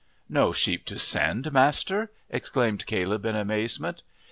[0.27, 4.01] "No sheep to send, master!" exclaimed Caleb in amazement.